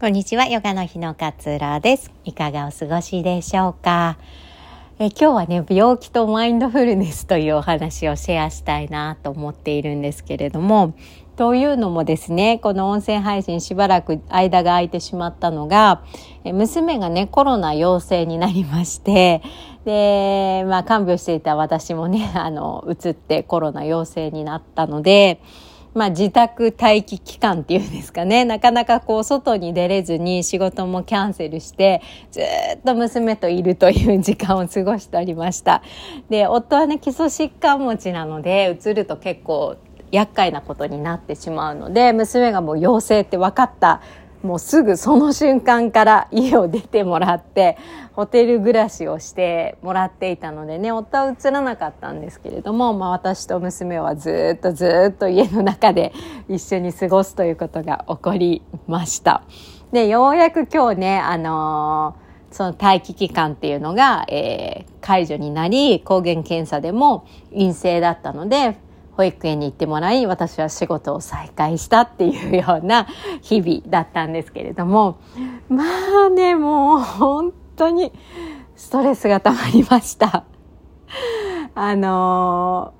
[0.00, 2.10] こんにちは、ヨガの日の勝浦です。
[2.24, 4.16] いかがお過ごしでしょうか？
[4.98, 10.94] え今日はね、病気とマインドフルネスというお話をシェアしたいなと思っているんですけれども、
[11.36, 16.02] というのもですね、この音声配信しばらく間が空いてしまったのが、
[16.44, 19.42] え娘がね、コロナ陽性になりまして、
[19.84, 25.42] で、まあ、看病していた私もね、あの、移ってコロナ陽性になったので、
[25.94, 32.00] まあ、自宅待機期間っていうんですかね、 なかなかこう、外に出れずに仕事もキャンセルして、
[32.30, 32.44] ずっ
[32.84, 35.82] と娘といるという時間を過ごしておりました。
[36.28, 39.76] で、夫はね、基礎疾患持ちなので、うつると結構、
[40.12, 44.00] 厄介なことになってしまうので、娘がもう陽性って分かった
[44.42, 47.76] もうすぐその瞬間から家を出てもらって
[48.12, 56.12] ホテル暮らしをしてもらっていたのでね夫は移らなかったんですけれども、まあ、私と娘はずっとずっと家の中で
[56.48, 59.42] 一緒に過ごすということが起こりました。
[59.92, 68.76] でようやく今日ねあのー、その待機期間っていうのが、えー、解除になり抗原検査でも陰性だったので
[69.12, 73.06] 保育園に行ってもらい私は仕事を再開したっていうような
[73.42, 75.20] 日々だったんですけれども
[75.68, 75.84] ま
[76.26, 78.12] あねもう本当に
[78.76, 80.44] ストレスがたまりました。
[81.74, 82.94] あの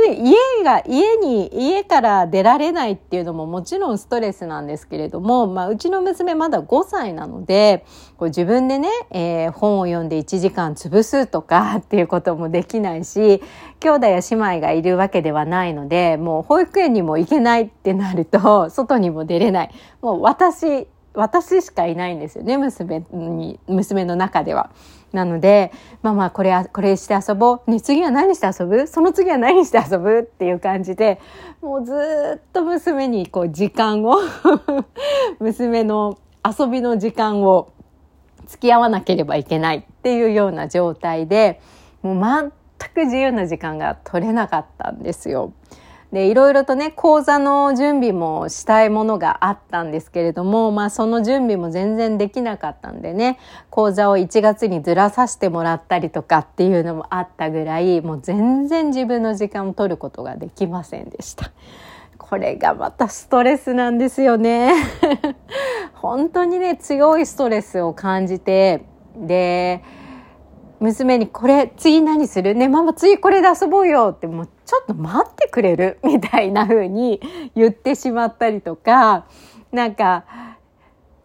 [0.00, 7.84] 家が、家に、家から出られないっていうのももちろんストレスなんですけれども、まあ、うちの娘まだ5歳なので、
[8.16, 13.42] こう自分でね、えー、本を読んで1時間潰すとか っていうこともできないし、
[13.80, 19.70] 兄弟や姉妹がいるわけではないので、もう保育園にも行けないってなると、外にも出れない。
[20.02, 24.70] もう私、私しかいないんですよね、娘に、娘の中では。
[25.12, 25.72] なので、
[26.02, 27.70] まあまあ、これ、これして遊ぼう。
[27.70, 28.86] ね、次は何して遊ぶ？
[28.86, 30.18] その次は何して遊ぶ？
[30.18, 31.20] っていう感じで、
[31.62, 31.92] もうず
[32.36, 34.16] っと娘にこう時間を
[35.40, 37.72] 娘の遊びの時間を
[38.46, 41.60] 付き合わなければいけないっていうような状態で、
[42.02, 45.52] もう全く自由な時間が取れなかったんですよ。
[46.16, 53.38] で、いろいろとね、講座の準備もしたいものがあったんですけれども、まあその準備も全然できなかったんでね、
[53.68, 61.52] 講座を1月にずらさせてもらったりとかっていうのもあったぐらい、もう全然自分の時間を取ることができませんでした。
[62.16, 64.72] これがまたストレスなんですよね。
[65.92, 68.86] 本当にね、強いストレスを感じて、
[69.18, 69.84] で、
[70.80, 72.54] 娘にこれ次何する？
[72.54, 75.98] ねママ次これで遊ぼうよってもうちょっと待ってくれる？
[76.04, 77.20] みたいな風に
[77.54, 79.26] 言ってしまったりとか
[79.72, 80.24] なんか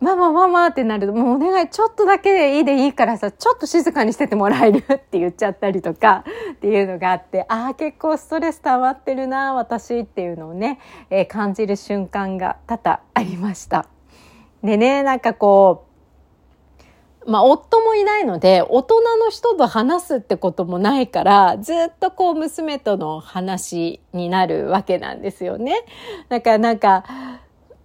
[0.00, 10.78] ママママってなるともうお願いちょっとだけでいいでいいからさちょっと静かにしててもらえるって言っちゃったりとかっていうのがあってああ結構ストレス溜まってるな私っていうのをね、
[11.10, 13.86] えー、感じる瞬間が多々ありました。
[14.62, 15.87] でねなんかこう
[17.28, 25.84] まあ、夫もいないので、大人の人と話すってこともないから、ずっとこう、娘との話になるわけなんですよね。
[26.30, 27.04] だからなんか、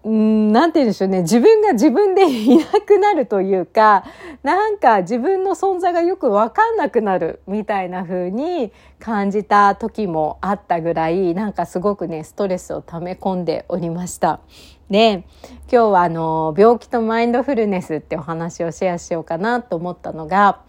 [0.07, 1.21] んなんて言うんでしょうね。
[1.21, 4.05] 自分が自分でいなくなるというか、
[4.43, 14.41] なんか自分の存在がよくわかんなくなるみたいな風に感じた時もあったぐらい、なんかすごくね、ストレスを溜め込んでおりました。
[14.89, 15.25] で
[15.71, 20.61] 今日はあの病気とマインドフルネスってお話をシェアしようかなと思ったのが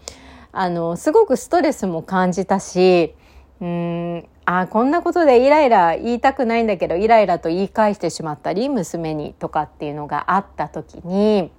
[0.51, 3.13] あのすごくストレスも感じたし
[3.61, 11.51] うんあこんなことでイライラ言いたくないんだけどイライラと言い返してしまったり娘にとかっていうのがあった時に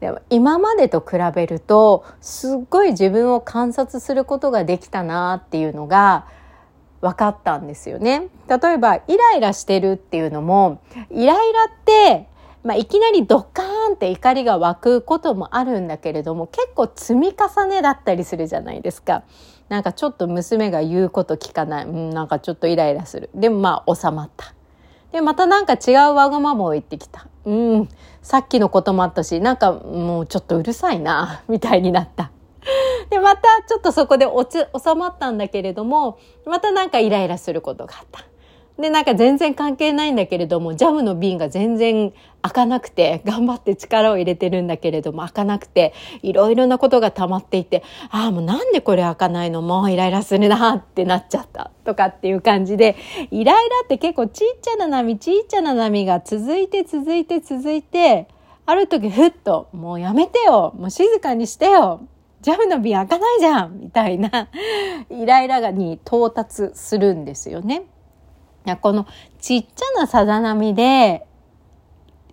[0.00, 6.26] でも今までと比べるとすっごい自分を観察することができたなっていうのが
[7.02, 8.28] 分かったんですよね。
[8.48, 10.80] 例えば、イライラしてるっていうのも、
[11.10, 12.28] イライラって、
[12.62, 19.24] まあ、いきなりドカーンって怒りが湧くこともあるんだけれども、結構積み重ねだったりするじゃないですか。
[19.68, 21.86] なんかちょっと娘が言うこと聞かない。
[21.86, 23.30] うん、なんかちょっとイライラする。
[23.34, 24.54] でもまあ収まった。
[25.10, 27.26] で、またなんか違うわがままを言ってきた。
[27.44, 27.88] うん、
[28.22, 32.30] さっきのこともあったし、なんかもうちょっとうるさいな、みたいになった。
[33.10, 38.24] で、またちょっとそこで落ち、収まったんだけれども、またなんかイライラすることがあった。
[38.78, 45.92] で、なんか全然関係ないんだけれども、ジャムの瓶が全然開かなくて、頑張って力を入れてるんだけれども、開かなくて、
[46.22, 49.60] いろいろなことが溜まっていて、ああ、もうなんでこれ開かないの？
[49.60, 51.70] もうイライラするなってなっちゃった。
[51.84, 52.96] とかっていう感じで、
[53.30, 58.26] イライラって結構ちっちゃな波、ちっちゃな波が続いて続いて続いて、
[58.64, 62.00] ある時ふっと、もうやめてよもう静かにしてよ
[62.42, 64.48] ジャムの瓶開かないじゃんみたいな
[65.08, 67.84] イライラに到達するんですよね。
[68.80, 69.06] この
[69.40, 71.26] ちっちゃなさざ波で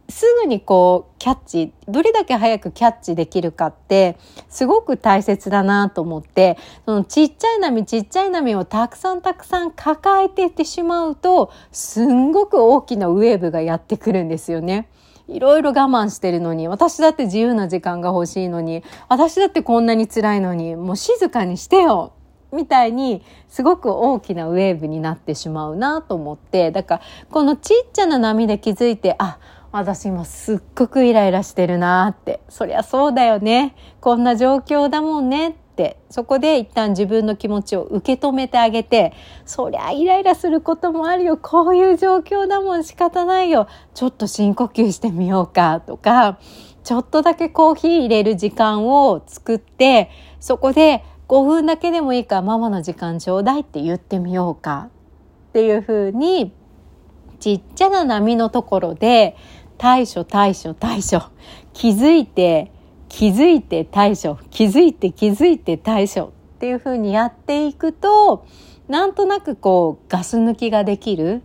[0.10, 4.18] すぐにこうキャッチどれだけ早くキャッチできるかって
[4.48, 14.90] すごく大切だなと思ってそのちっちゃい波ちっちゃい波をたくさんたくさん抱えていってしまうとすんごく大きなウェーブがやってくるんですよね。
[15.30, 22.14] いろいろ我慢してるのに、私だって自由な時間が欲しいのに、私だってこんなに辛いのに、もう静かにしてよ
[22.52, 29.38] みたいにすごく大きなウェーブになってしまうなと思ってだからこのちっちゃな波で気づいてあ
[29.72, 33.76] 私今すっごくイライラしてるなってそりゃそうだよね。
[34.02, 39.14] こんな状況だもんねっってそこで一旦自分の気持ちを受け止めてあげて
[39.46, 41.38] そりゃイライラすることもあるよ。
[41.38, 43.68] こういう状況だもん仕方ないよ。
[43.94, 46.38] ちょっと深呼吸してみようかとか
[46.84, 50.10] ちょっとだけコーヒー入れる時間を作って
[50.42, 54.90] そこで5分だけでもいいからママの時間ちょうだいって言ってみようか。
[55.50, 56.54] っていうふうに
[57.40, 59.38] ちっちゃな波のところで
[59.78, 61.22] 対処対処対処
[61.72, 62.74] 気づいて
[63.10, 68.46] 気づいて対処気づいて気づいて対処っていうふうにやっていくと
[68.88, 71.42] なんとなくこうガス抜きができる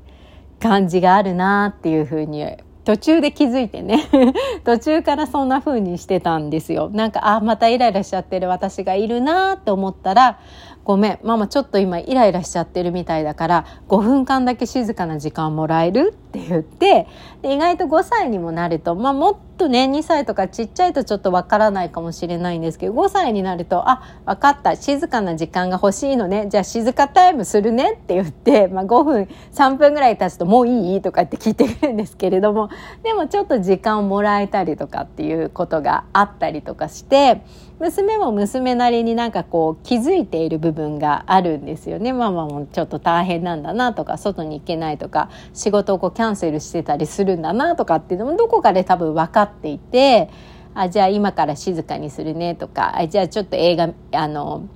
[0.61, 2.47] 感じがあるなっていうふうに
[2.85, 4.05] 途中で気づいてね
[4.65, 6.91] 途中からそんな風にしてたんですよ。
[6.93, 10.39] なんかあまたイライラしちゃってる私がいるなと思ったら
[10.85, 17.07] ごめんママちょっと今イライラしちゃってるみたいだから5分間だけ静かな時間もらえるって言って
[17.43, 32.69] 意外と5歳にもなると、まあ、もっとね2歳とかちっちゃいとちょっとわからないかもしれないんですけど5歳になると「あ分かった静かな時間が欲しいのねじゃあ静かタイムするね」って言って、まあ、5分3分ぐらい経つと「もういい?」とかって聞いてくるんですけれども
[33.03, 37.41] でもちょっと時間をもらえたりとかっていうことがあったりとかして
[37.81, 50.31] 娘も娘なりになんかこう気づいている部分があるんですよねママもちょっと大変なんだなとか外に行けないとか仕事をこうキャンセルしてたりするんだなとかっていうのもどこかで多分分かっていて
[50.75, 54.69] あじゃあ今から静かにするねとかあじゃあちょっと映画あの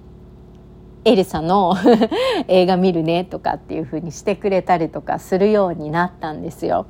[1.05, 1.75] エリサの
[2.49, 6.87] 映画見るねとかっていう風にしてくれたりとかするようになったんですよ。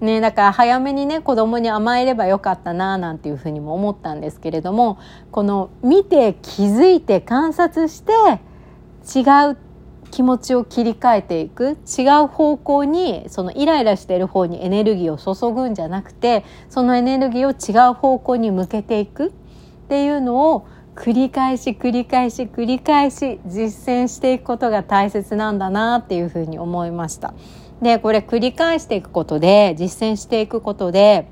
[0.00, 4.98] ね、だから早めにね子供に甘えればよかったななんていうふうにも思ったんですけれども
[5.30, 8.12] この見て気づいて観察して
[9.14, 9.58] 違う
[10.10, 19.30] 気持ちを切り替えていく違う方向にそのイライラしている方にエネルギーを注ぐんじゃなくてそのエネルギーを違う方向に向けていくっ
[19.88, 27.32] ていうのを繰り返し繰り返し繰り返し実践していくことが大切なんだなっていうふうに思いました。
[27.82, 31.28] でこれ繰り返していくことで実践していくことで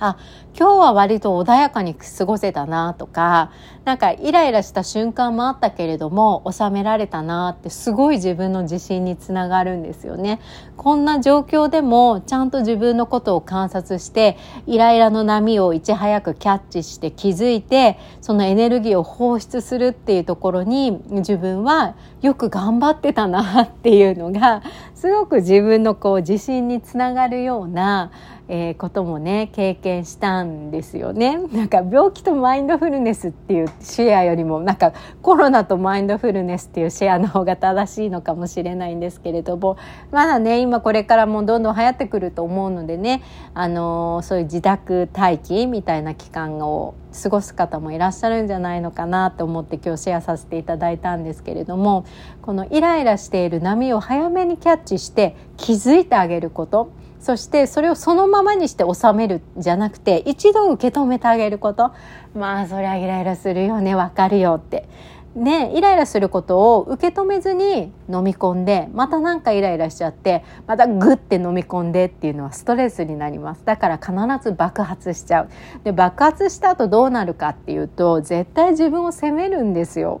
[0.00, 0.16] あ
[0.58, 3.52] 今日は割と穏やかに過ごせたなとか
[3.84, 10.40] なんかイライラした瞬間もあったけれども収められたなってすごい自分の自信につながるんですよね。
[10.76, 14.36] こんな状況でもちゃんと自分のことを観察して
[14.66, 24.62] イライラの波をいち早くキャッチして気づいてそのエネルギーを放出するっていうところに自分はよく頑張ってたなっていうのが
[25.00, 28.10] すごく自分のこう自信につながるような
[28.48, 31.38] えー、こともね経験したんですよね。
[31.52, 39.76] なんか病気とマインドフルネスっていうシェアよりもなんかコロナとマインドフルネスっていうシェアの方が正しいのかもしれないんですけれども
[40.10, 43.22] まだね今これからもどんどん流行ってくると思うのでね、
[43.52, 52.04] あのー、そういう自宅待機みたいな期間を過ごす方もいらっしゃるんじゃないのかなと思って今日シェアさせていただいたんですけれども
[52.42, 56.90] このイライラしている波を早めにキャッチして気づいてあげること。
[57.20, 61.92] そしてそれをそのままにして収めるじゃなくて一度受け止めてあげること。
[62.34, 64.88] まあそりゃイライラするよねわかるよって。
[65.34, 73.64] ねイライラすることを受け止めずに飲み込んでまたなんかイライラしちゃってまたグッて飲み込んでっていうのはストレスになります。
[73.64, 75.48] だから必ず爆発しちゃう。
[75.84, 80.20] で爆発した後どうなるかっていうと絶対自分を責めるんですよ。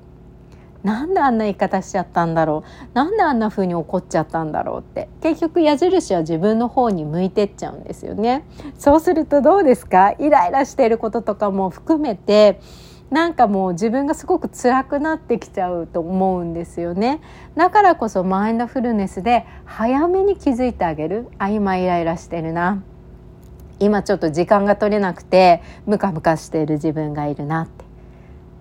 [0.84, 2.88] なんであんな言い方しちゃったんだろう。
[2.94, 5.08] なんであんな風に怒っちゃったんだろうって。
[5.20, 8.44] 結局矢印は自分の方に向いてっちゃうんですよね。
[8.78, 10.12] そうするとどうですか？
[10.18, 12.60] イライラしていることとかも含めて
[13.10, 17.20] なんかもう自分がすごく辛くなってきちゃうと思うんですよね。
[17.56, 21.28] だからこそマインドフルネスで早めに気づいてあげる。
[21.38, 22.82] あ今イライラしてるな。
[23.80, 27.87] 今ちょっと時間が取れなくてムカムカしている自分がいるなって。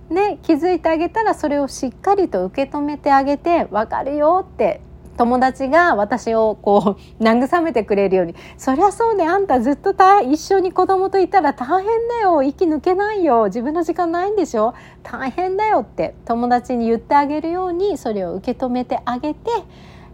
[0.09, 4.81] で気づいてあげたらそれをしっかりと受け止めてあげて分かるよって
[5.17, 12.43] 友達が私をこう慰めてくれるように「そりゃそうねあんたずっと一緒に子供といたら大変だよ。
[12.43, 13.45] 息抜けないよ。
[13.45, 14.75] 自分の時間ないんでしょ。
[15.03, 19.49] 大変だよ」って友達に言ってあげるようにそれを受け止めてあげて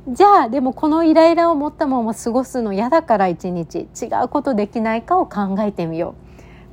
[0.08, 3.90] じゃあでもこのイライラを持ったまま過ごすの嫌だから一日。
[4.02, 6.23] 違うことできないかを考えてみよう。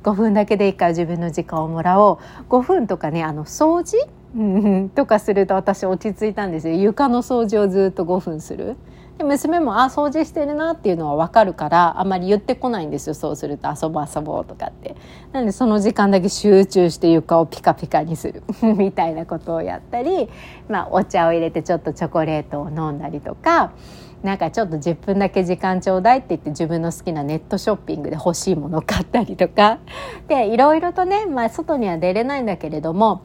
[0.03, 2.17] 5分だけでいいから自分の時間をもらおう。
[2.49, 4.07] 5分とかねあの掃除？
[4.95, 6.75] とかすると私落ち着いたんですよ。
[6.75, 8.77] 床の掃除をずっと5分する。
[9.17, 13.13] で娘もあ掃除してるなっていうのは分かるからあまり言ってこないんですよ。
[13.13, 14.95] そうすると遊ぼう遊ぼうとかって。
[15.33, 18.43] なんでその時間だけ集中して床をピカピカにする。
[18.63, 20.29] みたいなことをやったり、
[20.69, 23.71] まあ、お茶を入れてちょっとチョコレートを飲んだりとか。
[24.23, 29.79] なんかちょっと10分だけ時間ちょうだいって言って自分の好きなネットショッピングで欲しいものを買ったりとか。
[30.27, 33.21] でいろいろとね、まあ、外には出れないんだけれども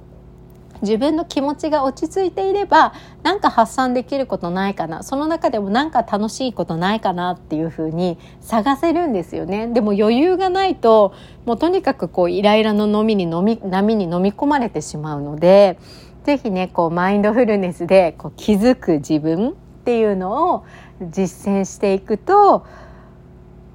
[0.82, 5.02] 自分の気持ちが落ち着いていれば何か発散できることないかな。
[5.02, 9.68] その中でも何か楽しいことないかなっていうふうに探せるんですよね。
[9.68, 11.12] でも余裕がないと
[11.44, 15.78] もうとにかくこうイライラの飲みに飲み波に飲み込まれてしまうので
[16.24, 19.56] 是非ねこうマインドフルネスでこう気づく自分
[19.86, 20.64] っていうのを
[21.00, 22.66] 実践していくと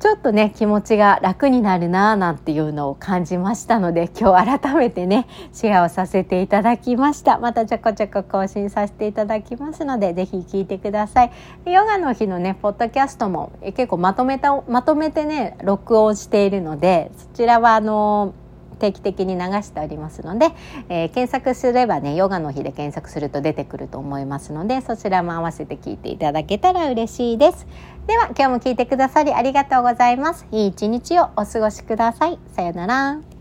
[0.02, 7.40] ちょっとね気持ちが楽になるななんていうのを感じましたので今日改めてねシェアをさせていただきました。
[7.40, 11.32] またちょこちょこ更新させていただきますのでぜひ聞いてください。
[11.66, 18.34] ヨガの日のねポッドキャストも結構まとめたまとめてね録音しているのでそちらはあの
[18.82, 20.48] 定期的に流しておりますので、
[20.90, 27.68] えー、検索すればねヨガの日で検索すると出てくると思いますのでそちらも合わせて聞いていただけたら嬉しいです。
[28.08, 30.48] では今日も聞いてくださりありがとうございます。
[30.52, 32.40] いい一日をお過ごしください。
[32.54, 33.41] さようなら。